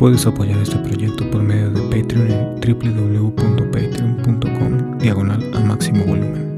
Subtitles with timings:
[0.00, 6.48] Puedes apoyar este proyecto por medio de Patreon en www.patreon.com diagonal a máximo volumen.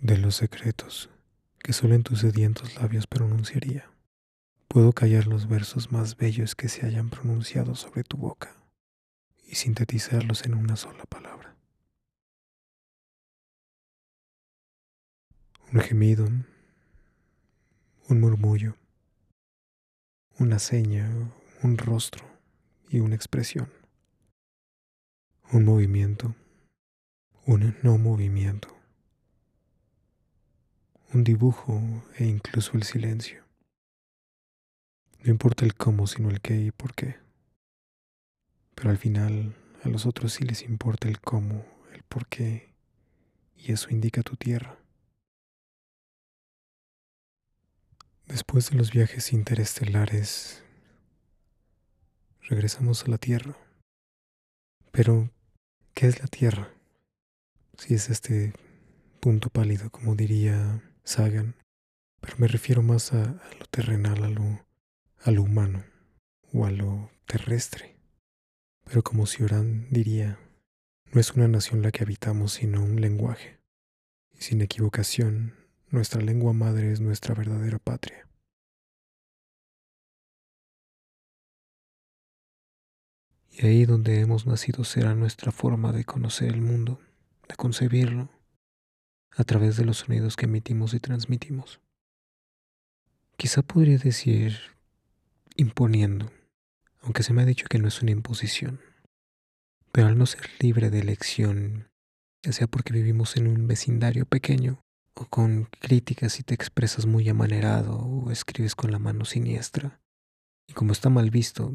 [0.00, 1.10] De los secretos
[1.62, 3.88] que solo en tus sedientos labios pronunciaría,
[4.66, 8.61] puedo callar los versos más bellos que se hayan pronunciado sobre tu boca
[9.52, 11.54] y sintetizarlos en una sola palabra.
[15.70, 16.26] Un gemido,
[18.08, 18.76] un murmullo,
[20.38, 21.06] una seña,
[21.62, 22.24] un rostro
[22.88, 23.70] y una expresión.
[25.52, 26.34] Un movimiento,
[27.44, 28.74] un no movimiento.
[31.12, 31.78] Un dibujo
[32.16, 33.44] e incluso el silencio.
[35.22, 37.20] No importa el cómo, sino el qué y por qué.
[38.82, 39.54] Pero al final
[39.84, 42.74] a los otros sí les importa el cómo, el por qué,
[43.56, 44.76] y eso indica tu tierra.
[48.26, 50.64] Después de los viajes interestelares,
[52.40, 53.56] regresamos a la Tierra.
[54.90, 55.30] Pero,
[55.94, 56.74] ¿qué es la Tierra?
[57.78, 58.52] Si es este
[59.20, 61.54] punto pálido, como diría Sagan,
[62.20, 64.66] pero me refiero más a, lo terrenal, a lo,
[65.20, 65.84] a lo humano
[66.52, 67.91] o a lo terrestre.
[68.92, 70.38] Pero como Cioran diría,
[71.12, 73.58] no es una nación la que habitamos, sino un lenguaje.
[74.32, 75.54] Y sin equivocación,
[75.88, 78.28] nuestra lengua madre es nuestra verdadera patria.
[83.50, 87.00] Y ahí donde hemos nacido será nuestra forma de conocer el mundo,
[87.48, 88.28] de concebirlo,
[89.30, 91.80] a través de los sonidos que emitimos y transmitimos.
[93.38, 94.58] Quizá podría decir
[95.56, 96.30] imponiendo
[97.02, 98.80] aunque se me ha dicho que no es una imposición.
[99.90, 101.90] Pero al no ser libre de elección,
[102.42, 104.80] ya sea porque vivimos en un vecindario pequeño,
[105.14, 110.00] o con críticas y te expresas muy amanerado, o escribes con la mano siniestra,
[110.66, 111.74] y como está mal visto,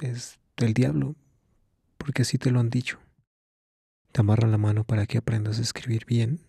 [0.00, 1.14] es del diablo,
[1.96, 2.98] porque así te lo han dicho.
[4.12, 6.40] Te amarran la mano para que aprendas a escribir bien,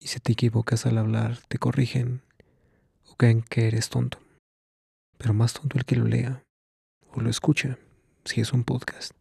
[0.00, 2.22] y si te equivocas al hablar, te corrigen
[3.06, 4.18] o creen que eres tonto,
[5.18, 6.42] pero más tonto el que lo lea
[7.14, 7.78] o lo escucha,
[8.24, 9.12] si es un podcast.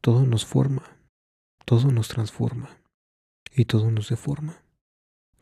[0.00, 0.98] Todo nos forma,
[1.64, 2.70] todo nos transforma
[3.54, 4.62] y todo nos deforma,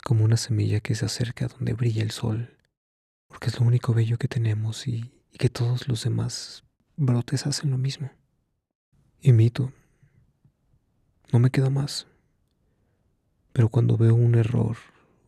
[0.03, 2.57] como una semilla que se acerca donde brilla el sol,
[3.27, 6.65] porque es lo único bello que tenemos y, que todos los demás
[6.97, 8.11] brotes hacen lo mismo.
[9.21, 9.71] Imito,
[11.31, 12.05] no me queda más,
[13.53, 14.77] pero cuando veo un error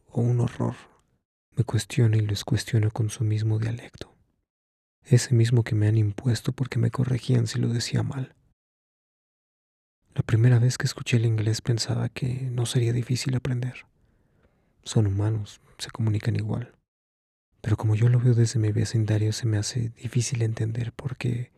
[0.08, 0.76] o un horror,
[1.56, 4.13] me cuestiono y les cuestiono con su mismo dialecto
[5.06, 8.36] ese mismo que me han impuesto porque me corregían si lo decía mal.
[10.16, 13.86] La primera vez que escuché el inglés pensaba que no sería difícil aprender.
[14.84, 16.76] Son humanos, se comunican igual.
[17.62, 21.52] Pero como yo lo veo desde mi vecindario se me hace difícil entender por qué,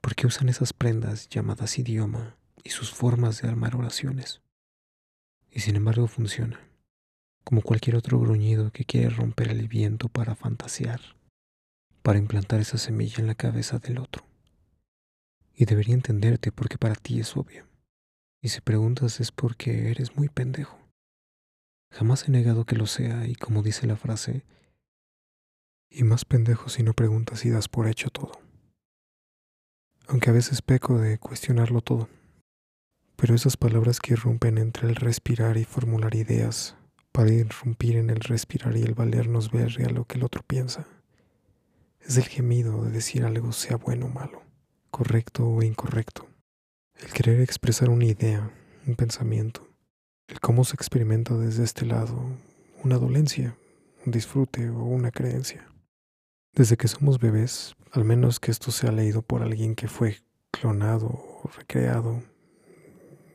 [0.00, 4.40] por qué usan esas prendas llamadas idioma y sus formas de armar oraciones.
[5.50, 6.58] Y sin embargo funciona,
[7.44, 11.00] como cualquier otro gruñido que quiere romper el viento para fantasear
[12.02, 14.24] para implantar esa semilla en la cabeza del otro.
[15.54, 17.66] Y debería entenderte porque para ti es obvio.
[18.40, 20.78] Y si preguntas es porque eres muy pendejo.
[21.92, 24.44] Jamás he negado que lo sea y como dice la frase,
[25.90, 28.32] y más pendejo si no preguntas y das por hecho todo.
[30.08, 32.08] Aunque a veces peco de cuestionarlo todo.
[33.16, 36.76] Pero esas palabras que irrumpen entre el respirar y formular ideas,
[37.12, 40.88] para irrumpir en el respirar y el valernos ver a lo que el otro piensa,
[42.06, 44.42] es el gemido de decir algo sea bueno o malo,
[44.90, 46.28] correcto o incorrecto,
[47.00, 48.50] el querer expresar una idea,
[48.86, 49.68] un pensamiento,
[50.28, 52.20] el cómo se experimenta desde este lado
[52.82, 53.56] una dolencia,
[54.04, 55.68] un disfrute o una creencia.
[56.54, 60.18] Desde que somos bebés, al menos que esto sea leído por alguien que fue
[60.50, 62.22] clonado o recreado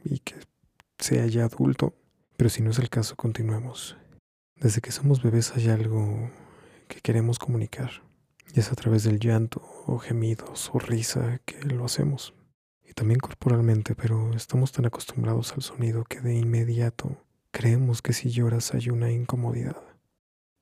[0.03, 0.35] y que
[0.99, 1.95] sea ya adulto,
[2.35, 3.97] pero si no es el caso, continuemos.
[4.55, 6.29] Desde que somos bebés hay algo
[6.87, 8.06] que queremos comunicar
[8.59, 12.33] es a través del llanto o gemidos o risa que lo hacemos.
[12.83, 17.17] Y también corporalmente, pero estamos tan acostumbrados al sonido que de inmediato
[17.51, 19.81] creemos que si lloras hay una incomodidad.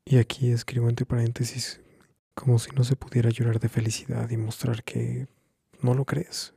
[0.05, 1.81] Y aquí escribo entre paréntesis
[2.33, 5.27] como si no se pudiera llorar de felicidad y mostrar que
[5.81, 6.53] no lo crees,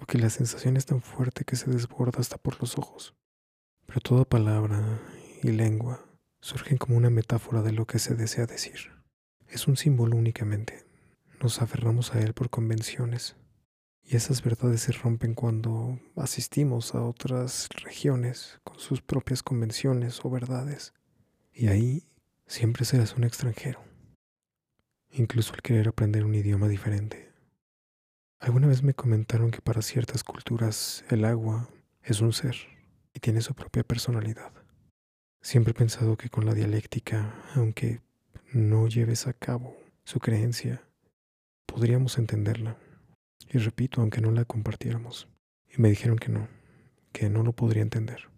[0.00, 3.14] o que la sensación es tan fuerte que se desborda hasta por los ojos.
[3.86, 5.00] Pero toda palabra
[5.42, 6.04] y lengua
[6.40, 8.95] surgen como una metáfora de lo que se desea decir.
[9.48, 10.84] Es un símbolo únicamente.
[11.40, 13.36] Nos aferramos a él por convenciones.
[14.02, 20.30] Y esas verdades se rompen cuando asistimos a otras regiones con sus propias convenciones o
[20.30, 20.94] verdades.
[21.52, 22.04] Y ahí
[22.46, 23.80] siempre serás un extranjero.
[25.10, 27.32] Incluso al querer aprender un idioma diferente.
[28.38, 31.68] Alguna vez me comentaron que para ciertas culturas el agua
[32.02, 32.56] es un ser
[33.14, 34.52] y tiene su propia personalidad.
[35.40, 38.00] Siempre he pensado que con la dialéctica, aunque
[38.52, 40.82] no lleves a cabo su creencia,
[41.66, 42.78] podríamos entenderla.
[43.52, 45.28] Y repito, aunque no la compartiéramos.
[45.68, 46.48] Y me dijeron que no,
[47.12, 48.28] que no lo podría entender.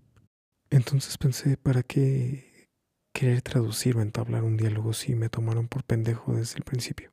[0.71, 2.69] Entonces pensé, ¿para qué
[3.13, 7.11] querer traducir o entablar un diálogo si me tomaron por pendejo desde el principio?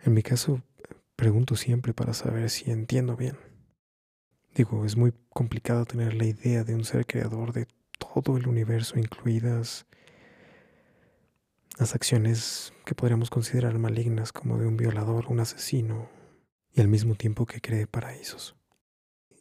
[0.00, 0.62] En mi caso,
[1.16, 3.36] pregunto siempre para saber si entiendo bien.
[4.54, 7.66] Digo, es muy complicado tener la idea de un ser creador de
[7.98, 9.86] todo el universo, incluidas
[11.78, 16.08] las acciones que podríamos considerar malignas como de un violador, un asesino,
[16.74, 18.56] y al mismo tiempo que cree paraísos.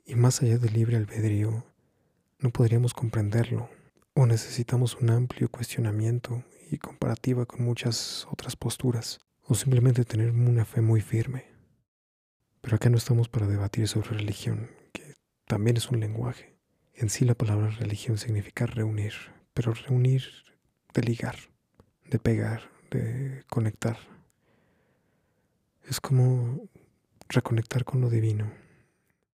[0.05, 1.65] Y más allá del libre albedrío,
[2.39, 3.69] no podríamos comprenderlo,
[4.13, 10.65] o necesitamos un amplio cuestionamiento y comparativa con muchas otras posturas, o simplemente tener una
[10.65, 11.45] fe muy firme.
[12.61, 16.57] Pero acá no estamos para debatir sobre religión, que también es un lenguaje.
[16.93, 19.13] En sí la palabra religión significa reunir,
[19.53, 20.23] pero reunir
[20.93, 21.35] de ligar,
[22.11, 23.97] de pegar, de conectar.
[25.89, 26.67] Es como
[27.29, 28.51] reconectar con lo divino.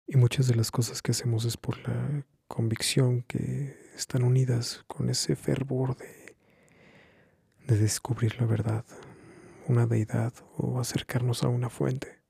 [0.05, 5.09] Y muchas de las cosas que hacemos es por la convicción que están unidas con
[5.09, 6.35] ese fervor de,
[7.67, 8.85] de descubrir la verdad,
[9.67, 12.21] una deidad o acercarnos a una fuente.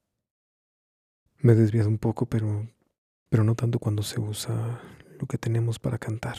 [1.39, 2.67] Me he desviado un poco, pero,
[3.29, 4.81] pero no tanto cuando se usa
[5.19, 6.37] lo que tenemos para cantar,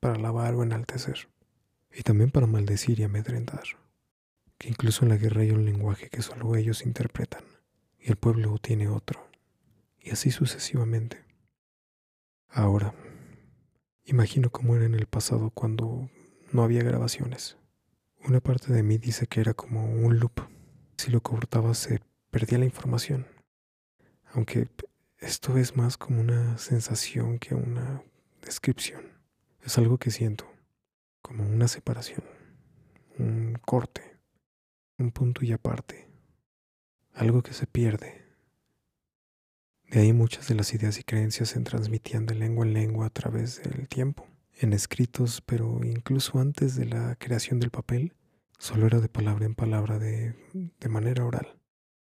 [0.00, 1.28] para alabar o enaltecer,
[1.92, 3.64] y también para maldecir y amedrentar,
[4.58, 7.44] que incluso en la guerra hay un lenguaje que solo ellos interpretan
[7.98, 9.28] y el pueblo tiene otro,
[9.98, 11.24] y así sucesivamente.
[12.48, 12.94] Ahora,
[14.04, 16.10] imagino cómo era en el pasado cuando
[16.52, 17.56] no había grabaciones.
[18.24, 20.40] Una parte de mí dice que era como un loop.
[20.96, 22.00] Si lo cortaba se
[22.30, 23.26] perdía la información.
[24.32, 24.68] Aunque
[25.18, 28.02] esto es más como una sensación que una
[28.42, 29.02] descripción.
[29.64, 30.49] Es algo que siento,
[31.22, 32.24] como una separación,
[33.18, 34.18] un corte,
[34.98, 36.10] un punto y aparte
[37.14, 38.24] algo que se pierde.
[39.88, 43.10] De ahí muchas de las ideas y creencias se transmitían de lengua en lengua a
[43.10, 44.26] través del tiempo,
[44.56, 48.14] en escritos, pero incluso antes de la creación del papel,
[48.58, 51.58] solo era de palabra en palabra, de, de manera oral.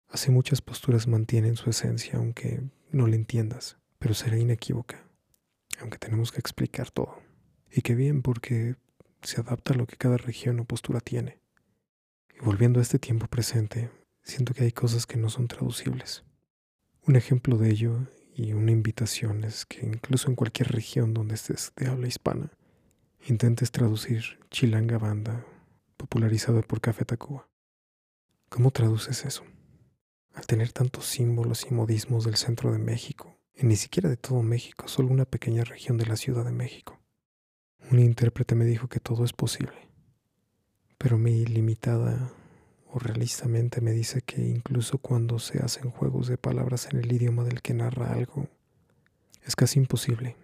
[0.08, 2.60] Así muchas posturas mantienen su esencia, aunque
[2.90, 5.06] no la entiendas, pero será inequívoca,
[5.80, 7.22] aunque tenemos que explicar todo.
[7.70, 8.74] Y qué bien, porque
[9.22, 11.40] se adapta a lo que cada región o postura tiene.
[12.34, 13.90] Y volviendo a este tiempo presente,
[14.22, 16.24] siento que hay cosas que no son traducibles.
[17.02, 21.72] Un ejemplo de ello y una invitación es que incluso en cualquier región donde estés
[21.76, 22.50] de habla hispana,
[23.26, 25.44] intentes traducir Chilanga Banda,
[25.96, 27.48] popularizada por Café Tacuba.
[28.48, 29.44] ¿Cómo traduces eso?
[30.32, 34.42] Al tener tantos símbolos y modismos del centro de México, y ni siquiera de todo
[34.42, 36.99] México, solo una pequeña región de la Ciudad de México.
[37.90, 39.88] Un intérprete me dijo que todo es posible,
[40.96, 42.32] pero mi limitada
[42.86, 47.42] o realistamente me dice que incluso cuando se hacen juegos de palabras en el idioma
[47.42, 48.48] del que narra algo,
[49.44, 50.36] es casi imposible,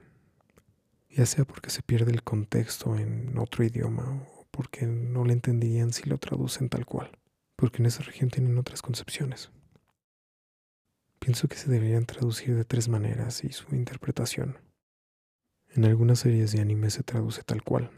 [1.08, 5.92] ya sea porque se pierde el contexto en otro idioma o porque no le entenderían
[5.92, 7.12] si lo traducen tal cual,
[7.54, 9.50] porque en esa región tienen otras concepciones.
[11.20, 14.65] Pienso que se deberían traducir de tres maneras y su interpretación.
[15.76, 17.90] En algunas series de anime se traduce tal cual,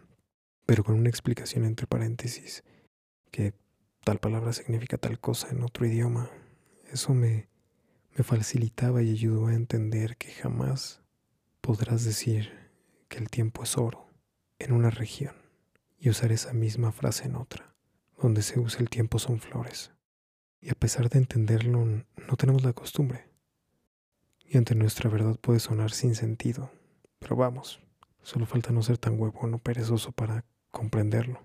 [0.67, 2.65] pero con una explicación entre paréntesis
[3.31, 3.55] que
[4.03, 6.29] tal palabra significa tal cosa en otro idioma.
[6.91, 7.47] Eso me,
[8.17, 11.03] me facilitaba y ayudó a entender que jamás
[11.61, 12.51] podrás decir
[13.07, 14.09] que el tiempo es oro
[14.59, 15.37] en una región
[16.01, 17.77] y usar esa misma frase en otra,
[18.21, 19.93] donde se usa el tiempo son flores.
[20.61, 23.29] Y a pesar de entenderlo, no tenemos la costumbre.
[24.45, 26.73] Y ante nuestra verdad puede sonar sin sentido,
[27.19, 27.81] pero vamos,
[28.23, 31.43] solo falta no ser tan huevón o perezoso para comprenderlo.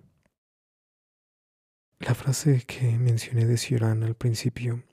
[1.99, 4.83] La frase que mencioné de Cioran al principio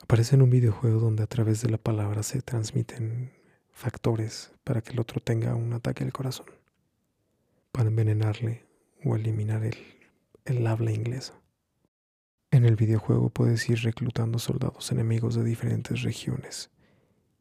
[0.00, 3.32] aparece en un videojuego donde a través de la palabra se transmiten
[3.72, 6.46] factores para que el otro tenga un ataque al corazón,
[7.72, 8.64] para envenenarle
[9.04, 9.76] o eliminar el,
[10.44, 11.34] el habla inglesa.
[12.50, 16.70] En el videojuego puedes ir reclutando soldados enemigos de diferentes regiones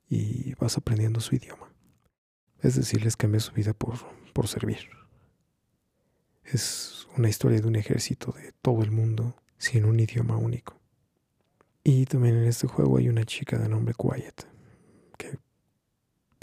[0.09, 1.72] y vas aprendiendo su idioma.
[2.63, 3.95] Es decir, les cambia su vida por,
[4.31, 4.89] por servir.
[6.45, 10.79] Es una historia de un ejército de todo el mundo sin un idioma único.
[11.83, 14.47] Y también en este juego hay una chica de nombre Quiet,
[15.17, 15.37] que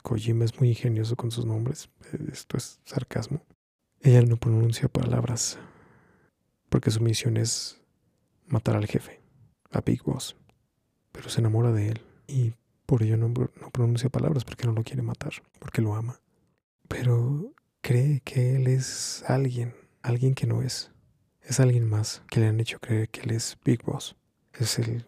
[0.03, 1.89] Kojima es muy ingenioso con sus nombres,
[2.31, 3.43] esto es sarcasmo.
[4.03, 5.59] Ella no pronuncia palabras
[6.69, 7.81] porque su misión es
[8.47, 9.21] matar al jefe,
[9.71, 10.37] a Big Boss,
[11.13, 12.53] pero se enamora de él y
[12.91, 15.31] por ello no, no pronuncia palabras porque no lo quiere matar,
[15.61, 16.21] porque lo ama.
[16.89, 20.91] Pero cree que él es alguien, alguien que no es.
[21.41, 24.17] Es alguien más que le han hecho creer que él es Big Boss.
[24.55, 25.07] Es el,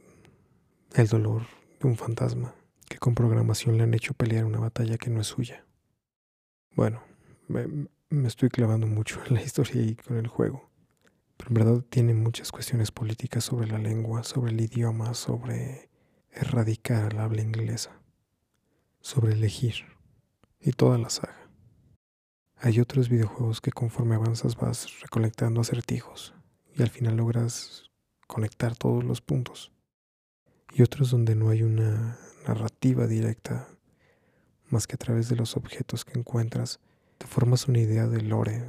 [0.95, 1.43] el dolor
[1.81, 2.55] de un fantasma
[2.89, 5.67] que con programación le han hecho pelear una batalla que no es suya.
[6.77, 7.03] Bueno,
[7.49, 7.67] me,
[8.11, 10.71] me estoy clavando mucho en la historia y con el juego.
[11.37, 15.91] Pero en verdad tiene muchas cuestiones políticas sobre la lengua, sobre el idioma, sobre
[16.33, 18.01] erradicar el habla inglesa,
[19.01, 19.85] sobre elegir
[20.61, 21.51] y toda la saga.
[22.57, 26.35] Hay otros videojuegos que conforme avanzas vas recolectando acertijos
[26.77, 27.91] y al final logras
[28.27, 29.73] conectar todos los puntos.
[30.73, 33.69] Y otros donde no hay una narrativa directa
[34.69, 36.81] más que a través de los objetos que encuentras,
[37.19, 38.65] te formas una idea del lore,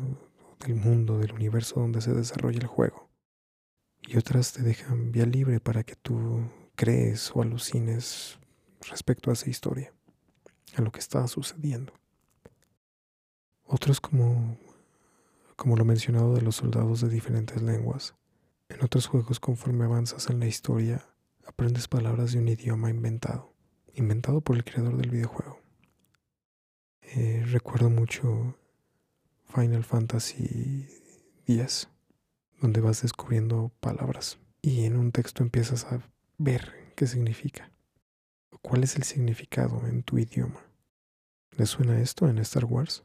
[0.60, 3.10] del mundo, del universo donde se desarrolla el juego.
[4.02, 8.40] Y otras te dejan vía libre para que tú crees o alucines
[8.90, 9.94] respecto a esa historia,
[10.76, 11.94] a lo que está sucediendo.
[13.66, 14.58] Otros como,
[15.56, 18.16] como lo mencionado de los soldados de diferentes lenguas.
[18.70, 21.08] En otros juegos conforme avanzas en la historia,
[21.46, 23.54] aprendes palabras de un idioma inventado,
[23.94, 25.60] inventado por el creador del videojuego.
[27.02, 28.58] Eh, recuerdo mucho
[29.54, 30.88] Final Fantasy
[31.46, 31.90] X,
[32.60, 36.02] donde vas descubriendo palabras y en un texto empiezas a
[36.44, 37.72] ver qué significa.
[38.62, 40.62] ¿Cuál es el significado en tu idioma?
[41.58, 43.04] ¿Le suena esto en Star Wars?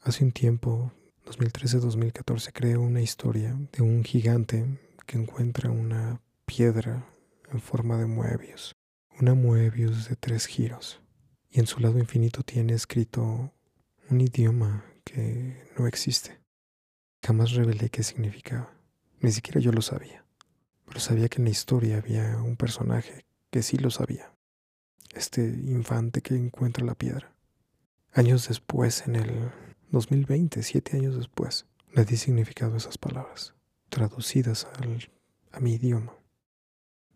[0.00, 0.92] Hace un tiempo,
[1.26, 4.66] 2013-2014, creó una historia de un gigante
[5.06, 7.06] que encuentra una piedra
[7.50, 8.74] en forma de Moebius,
[9.20, 11.00] una Moebius de tres giros,
[11.48, 13.52] y en su lado infinito tiene escrito
[14.10, 16.40] un idioma que no existe.
[17.22, 18.76] Jamás revelé qué significaba,
[19.20, 20.23] ni siquiera yo lo sabía
[20.86, 24.32] pero sabía que en la historia había un personaje que sí lo sabía,
[25.14, 27.34] este infante que encuentra la piedra.
[28.12, 29.52] Años después, en el
[29.90, 33.54] 2020, siete años después, le di significado a esas palabras,
[33.88, 35.10] traducidas al,
[35.52, 36.14] a mi idioma.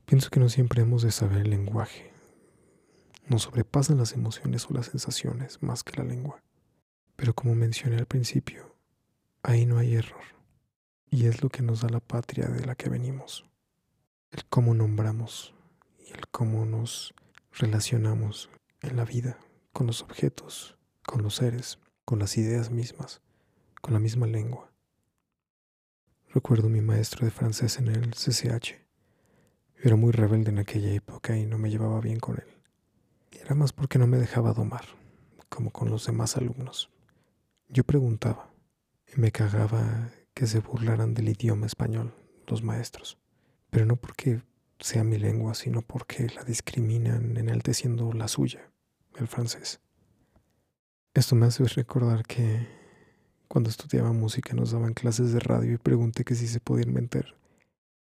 [0.07, 2.13] Pienso que no siempre hemos de saber el lenguaje.
[3.27, 6.43] Nos sobrepasan las emociones o las sensaciones más que la lengua.
[7.17, 8.75] Pero como mencioné al principio,
[9.43, 10.23] ahí no hay error.
[11.11, 13.48] Y es lo que nos da la patria de la que venimos
[14.31, 15.55] el cómo nombramos
[15.99, 17.15] y el cómo nos
[17.53, 18.51] relacionamos
[18.83, 19.39] en la vida
[19.73, 23.23] con los objetos, con los seres, con las ideas mismas,
[23.81, 24.71] con la misma lengua.
[26.29, 28.75] Recuerdo mi maestro de francés en el CCH.
[29.83, 32.49] era muy rebelde en aquella época y no me llevaba bien con él.
[33.31, 34.85] Era más porque no me dejaba domar,
[35.49, 36.91] como con los demás alumnos.
[37.69, 38.53] Yo preguntaba
[39.07, 42.15] y me cagaba que se burlaran del idioma español
[42.47, 43.19] los maestros
[43.71, 44.43] pero no porque
[44.81, 48.71] sea mi lengua, sino porque la discriminan enalteciendo la suya,
[49.17, 49.81] el francés.
[51.15, 52.67] Esto me hace recordar que
[53.49, 57.35] cuando estudiaba música nos daban clases de radio y pregunté que si se podían meter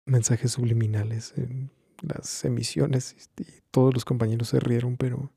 [0.05, 1.71] mensajes subliminales en
[2.01, 5.33] las emisiones y todos los compañeros se rieron, pero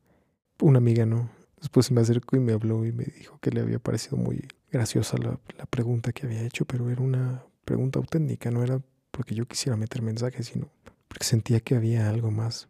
[0.60, 1.30] una amiga no.
[1.60, 5.18] Después me acercó y me habló y me dijo que le había parecido muy graciosa
[5.18, 8.82] la, la pregunta que había hecho, pero era una pregunta auténtica, no era
[9.22, 10.72] porque yo quisiera meter mensajes, sino
[11.08, 12.70] porque sentía que había algo más.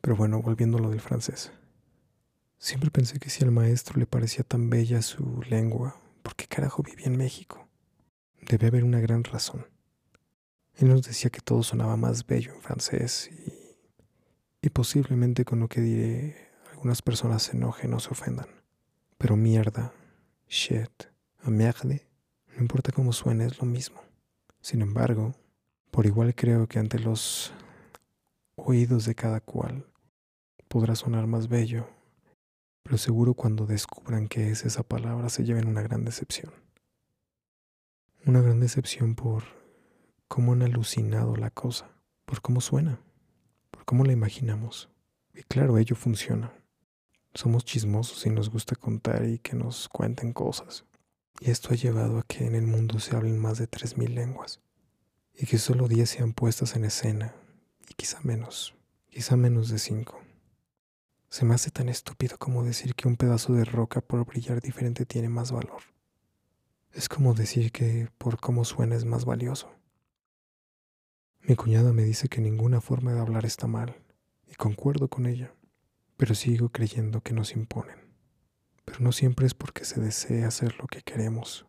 [0.00, 1.52] Pero bueno, volviendo a lo del francés.
[2.56, 6.82] Siempre pensé que si al maestro le parecía tan bella su lengua, ¿por qué carajo
[6.82, 7.68] vivía en México?
[8.40, 9.66] Debe haber una gran razón.
[10.78, 13.76] Él nos decía que todo sonaba más bello en francés y,
[14.66, 18.48] y posiblemente con lo que diré algunas personas se enojen o se ofendan.
[19.18, 19.92] Pero mierda,
[20.48, 21.04] shit,
[21.42, 24.00] a no importa cómo suene, es lo mismo.
[24.60, 25.34] Sin embargo,
[25.90, 27.52] por igual creo que ante los
[28.54, 29.86] oídos de cada cual
[30.68, 31.88] podrá sonar más bello,
[32.82, 36.52] pero seguro cuando descubran qué es esa palabra se lleven una gran decepción.
[38.24, 39.44] Una gran decepción por
[40.28, 41.90] cómo han alucinado la cosa,
[42.24, 43.00] por cómo suena,
[43.70, 44.90] por cómo la imaginamos.
[45.34, 46.52] Y claro, ello funciona.
[47.34, 50.84] Somos chismosos y nos gusta contar y que nos cuenten cosas.
[51.40, 54.60] Y esto ha llevado a que en el mundo se hablen más de 3.000 lenguas
[55.40, 57.34] y que solo 10 sean puestas en escena
[57.88, 58.74] y quizá menos,
[59.08, 60.20] quizá menos de 5.
[61.30, 65.06] Se me hace tan estúpido como decir que un pedazo de roca por brillar diferente
[65.06, 65.80] tiene más valor.
[66.92, 69.70] Es como decir que por cómo suena es más valioso.
[71.40, 73.96] Mi cuñada me dice que ninguna forma de hablar está mal,
[74.46, 75.54] y concuerdo con ella,
[76.18, 78.12] pero sigo creyendo que nos imponen.
[78.84, 81.66] Pero no siempre es porque se desea hacer lo que queremos,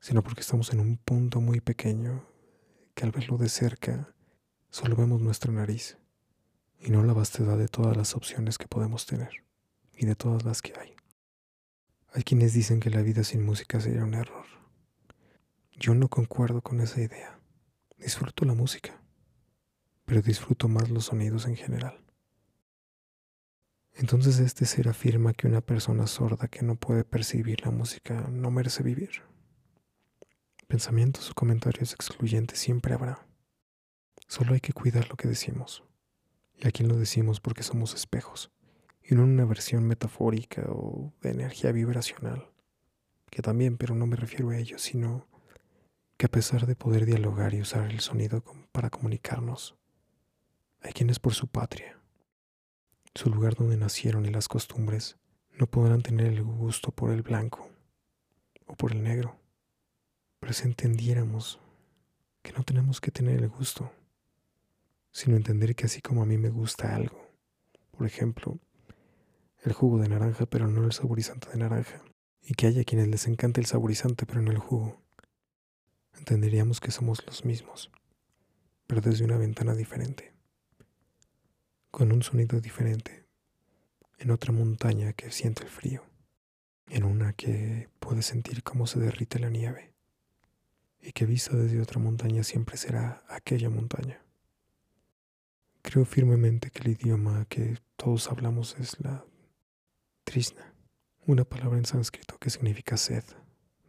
[0.00, 2.26] sino porque estamos en un punto muy pequeño
[2.94, 4.14] que al verlo de cerca
[4.70, 5.98] solo vemos nuestra nariz
[6.80, 9.44] y no la vastedad de todas las opciones que podemos tener
[9.96, 10.94] y de todas las que hay.
[12.12, 14.46] Hay quienes dicen que la vida sin música sería un error.
[15.72, 17.38] Yo no concuerdo con esa idea.
[17.98, 19.02] Disfruto la música,
[20.04, 22.04] pero disfruto más los sonidos en general.
[23.94, 28.50] Entonces este ser afirma que una persona sorda que no puede percibir la música no
[28.50, 29.27] merece vivir.
[30.68, 33.26] Pensamientos o comentarios excluyentes siempre habrá.
[34.26, 35.82] Solo hay que cuidar lo que decimos.
[36.58, 38.50] Y aquí lo decimos porque somos espejos,
[39.02, 42.50] y no una versión metafórica o de energía vibracional,
[43.30, 45.26] que también, pero no me refiero a ello, sino
[46.18, 49.74] que a pesar de poder dialogar y usar el sonido para comunicarnos,
[50.82, 51.98] hay quienes por su patria,
[53.14, 55.16] su lugar donde nacieron y las costumbres,
[55.58, 57.70] no podrán tener el gusto por el blanco
[58.66, 59.37] o por el negro.
[60.40, 61.60] Pero si entendiéramos
[62.42, 63.92] que no tenemos que tener el gusto,
[65.10, 67.28] sino entender que así como a mí me gusta algo,
[67.90, 68.58] por ejemplo,
[69.64, 72.02] el jugo de naranja pero no el saborizante de naranja,
[72.42, 75.02] y que haya quienes les encante el saborizante pero no el jugo,
[76.16, 77.90] entenderíamos que somos los mismos,
[78.86, 80.32] pero desde una ventana diferente,
[81.90, 83.26] con un sonido diferente,
[84.18, 86.04] en otra montaña que siente el frío,
[86.88, 89.94] en una que puede sentir cómo se derrite la nieve,
[91.00, 94.22] y que vista desde otra montaña siempre será aquella montaña.
[95.82, 99.24] Creo firmemente que el idioma que todos hablamos es la
[100.24, 100.74] Trishna,
[101.26, 103.24] una palabra en sánscrito que significa sed,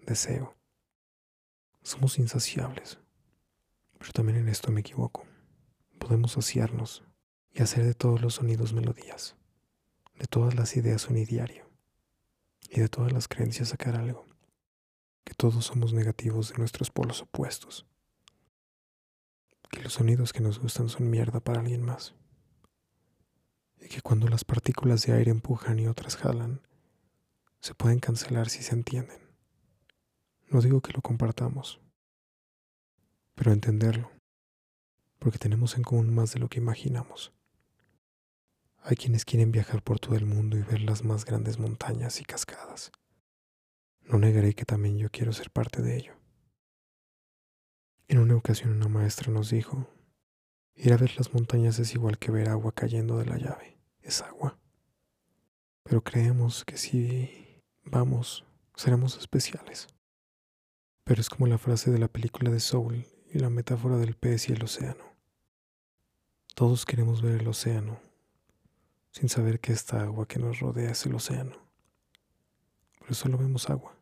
[0.05, 0.55] deseo.
[1.83, 2.99] Somos insaciables.
[3.97, 5.25] Pero también en esto me equivoco.
[5.99, 7.03] Podemos saciarnos
[7.51, 9.35] y hacer de todos los sonidos melodías,
[10.17, 11.69] de todas las ideas un ideario
[12.69, 14.28] y de todas las creencias sacar algo.
[15.29, 17.85] Que todos somos negativos de nuestros polos opuestos.
[19.69, 22.15] Que los sonidos que nos gustan son mierda para alguien más.
[23.79, 26.61] Y que cuando las partículas de aire empujan y otras jalan,
[27.61, 29.21] se pueden cancelar si se entienden.
[30.47, 31.79] No digo que lo compartamos,
[33.35, 34.09] pero entenderlo,
[35.19, 37.33] porque tenemos en común más de lo que imaginamos.
[38.81, 42.23] Hay quienes quieren viajar por todo el mundo y ver las más grandes montañas y
[42.25, 42.91] cascadas.
[44.09, 46.13] No negaré que también yo quiero ser parte de ello.
[48.07, 49.87] En una ocasión una maestra nos dijo,
[50.73, 54.23] ir a ver las montañas es igual que ver agua cayendo de la llave, es
[54.23, 54.57] agua.
[55.83, 59.87] Pero creemos que si vamos, seremos especiales.
[61.03, 64.49] Pero es como la frase de la película de Soul y la metáfora del pez
[64.49, 65.05] y el océano.
[66.55, 67.99] Todos queremos ver el océano,
[69.11, 71.69] sin saber que esta agua que nos rodea es el océano.
[73.01, 73.98] Pero solo vemos agua.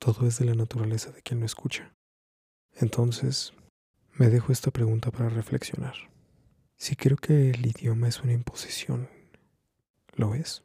[0.00, 1.94] Todo es de la naturaleza de quien lo escucha.
[2.72, 3.52] Entonces,
[4.14, 5.94] me dejo esta pregunta para reflexionar.
[6.78, 9.10] Si creo que el idioma es una imposición,
[10.14, 10.64] ¿lo es?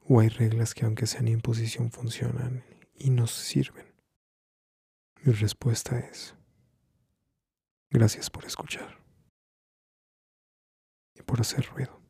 [0.00, 2.64] ¿O hay reglas que aunque sean imposición funcionan
[2.96, 3.86] y nos sirven?
[5.22, 6.34] Mi respuesta es,
[7.88, 8.98] gracias por escuchar
[11.14, 12.01] y por hacer ruido.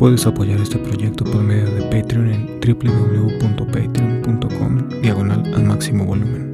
[0.00, 6.49] Puedes apoyar este proyecto por medio de Patreon en www.patreon.com diagonal al máximo volumen.